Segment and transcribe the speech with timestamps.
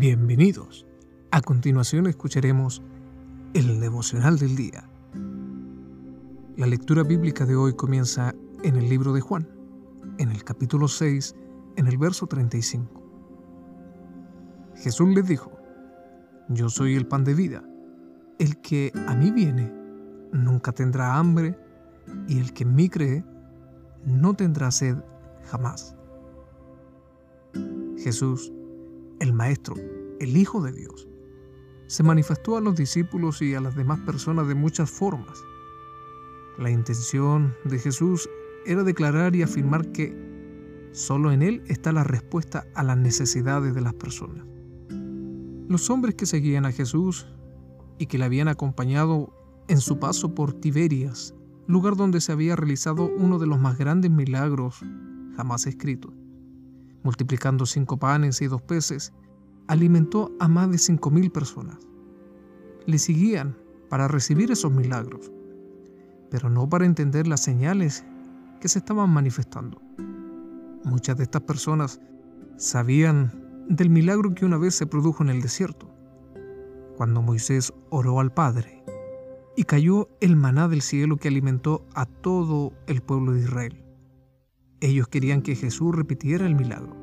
[0.00, 0.86] Bienvenidos.
[1.30, 2.80] A continuación escucharemos
[3.52, 4.88] el devocional del día.
[6.56, 9.46] La lectura bíblica de hoy comienza en el libro de Juan,
[10.16, 11.36] en el capítulo 6,
[11.76, 13.02] en el verso 35.
[14.76, 15.52] Jesús les dijo,
[16.48, 17.62] Yo soy el pan de vida.
[18.38, 19.70] El que a mí viene
[20.32, 21.58] nunca tendrá hambre
[22.26, 23.22] y el que en mí cree
[24.06, 24.96] no tendrá sed
[25.50, 25.94] jamás.
[27.98, 28.50] Jesús
[29.20, 29.76] el Maestro,
[30.18, 31.08] el Hijo de Dios,
[31.86, 35.44] se manifestó a los discípulos y a las demás personas de muchas formas.
[36.58, 38.28] La intención de Jesús
[38.66, 40.14] era declarar y afirmar que
[40.92, 44.46] solo en Él está la respuesta a las necesidades de las personas.
[45.68, 47.26] Los hombres que seguían a Jesús
[47.98, 49.32] y que le habían acompañado
[49.68, 51.34] en su paso por Tiberias,
[51.66, 54.80] lugar donde se había realizado uno de los más grandes milagros
[55.36, 56.12] jamás escritos,
[57.02, 59.12] multiplicando cinco panes y dos peces,
[59.68, 61.78] alimentó a más de cinco mil personas.
[62.86, 63.56] Le seguían
[63.88, 65.30] para recibir esos milagros,
[66.30, 68.04] pero no para entender las señales
[68.60, 69.80] que se estaban manifestando.
[70.84, 72.00] Muchas de estas personas
[72.56, 73.32] sabían
[73.68, 75.88] del milagro que una vez se produjo en el desierto,
[76.96, 78.82] cuando Moisés oró al Padre
[79.56, 83.84] y cayó el maná del cielo que alimentó a todo el pueblo de Israel.
[84.80, 86.96] Ellos querían que Jesús repitiera el milagro.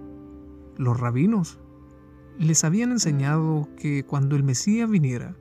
[0.78, 1.60] Los rabinos
[2.40, 5.36] les habían enseñado que cuando el Mesías viniera,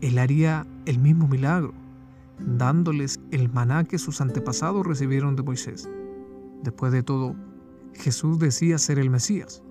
[0.00, 1.72] Él haría el mismo milagro,
[2.38, 5.88] dándoles el maná que sus antepasados recibieron de Moisés.
[6.62, 7.36] Después de todo,
[7.94, 9.62] Jesús decía ser el Mesías.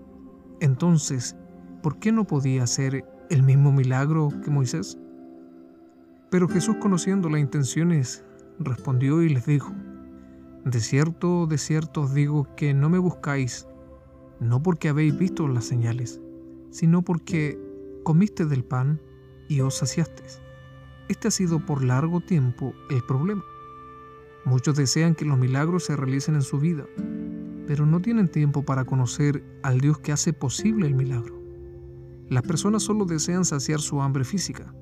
[0.59, 1.35] Entonces,
[1.81, 4.97] ¿por qué no podía hacer el mismo milagro que Moisés?
[6.29, 8.23] Pero Jesús, conociendo las intenciones,
[8.59, 9.73] respondió y les dijo,
[10.65, 13.67] de cierto, de cierto os digo que no me buscáis,
[14.39, 16.21] no porque habéis visto las señales,
[16.69, 17.59] sino porque
[18.03, 19.01] comiste del pan
[19.47, 20.41] y os saciasteis.
[21.09, 23.43] Este ha sido por largo tiempo el problema.
[24.45, 26.85] Muchos desean que los milagros se realicen en su vida,
[27.67, 31.41] pero no tienen tiempo para conocer al Dios que hace posible el milagro.
[32.29, 34.73] Las personas solo desean saciar su hambre física,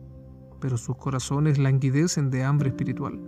[0.60, 3.20] pero sus corazones languidecen de hambre espiritual.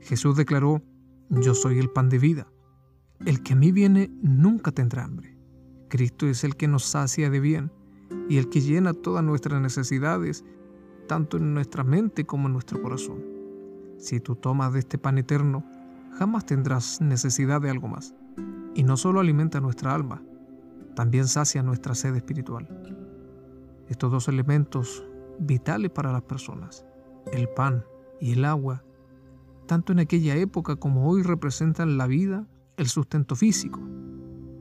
[0.00, 0.82] Jesús declaró,
[1.30, 2.46] yo soy el pan de vida.
[3.24, 5.36] El que a mí viene nunca tendrá hambre.
[5.88, 7.72] Cristo es el que nos sacia de bien
[8.28, 10.44] y el que llena todas nuestras necesidades,
[11.06, 13.24] tanto en nuestra mente como en nuestro corazón.
[13.98, 15.64] Si tú tomas de este pan eterno,
[16.18, 18.14] jamás tendrás necesidad de algo más.
[18.74, 20.22] Y no solo alimenta nuestra alma,
[20.94, 22.68] también sacia nuestra sed espiritual.
[23.88, 25.04] Estos dos elementos
[25.38, 26.84] vitales para las personas,
[27.32, 27.84] el pan
[28.20, 28.82] y el agua,
[29.66, 32.46] tanto en aquella época como hoy representan la vida,
[32.76, 33.80] el sustento físico,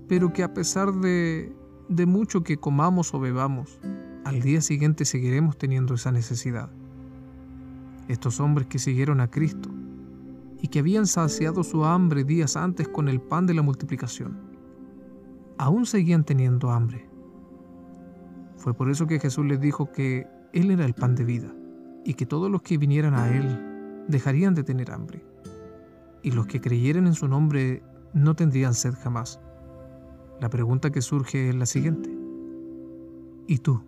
[0.07, 1.55] pero que a pesar de,
[1.89, 3.79] de mucho que comamos o bebamos,
[4.23, 6.69] al día siguiente seguiremos teniendo esa necesidad.
[8.07, 9.69] Estos hombres que siguieron a Cristo
[10.61, 14.37] y que habían saciado su hambre días antes con el pan de la multiplicación,
[15.57, 17.07] aún seguían teniendo hambre.
[18.57, 21.53] Fue por eso que Jesús les dijo que Él era el pan de vida
[22.03, 23.74] y que todos los que vinieran a Él
[24.07, 25.23] dejarían de tener hambre,
[26.21, 27.83] y los que creyeran en su nombre
[28.13, 29.39] no tendrían sed jamás.
[30.39, 32.09] La pregunta que surge es la siguiente.
[33.47, 33.81] ¿Y tú,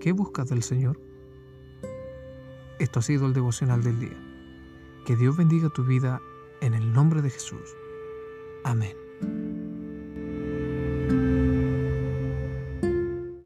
[0.00, 1.00] qué buscas del Señor?
[2.78, 4.16] Esto ha sido el devocional del día.
[5.06, 6.20] Que Dios bendiga tu vida
[6.60, 7.76] en el nombre de Jesús.
[8.64, 9.01] Amén.